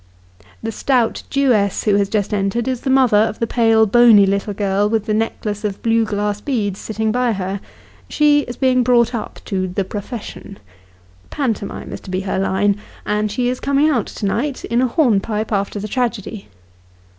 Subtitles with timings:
[0.63, 4.51] The stout Jewess who has just entered, is the mother of the pale bony little
[4.55, 7.61] girl, with the necklace of blue glass beads, sitting by her;
[8.09, 10.57] she is being brought up to" the profession."
[11.29, 14.87] Pantomime is to be her line, and she is coming out to night, in a
[14.87, 16.47] hornpipe after the tragedy.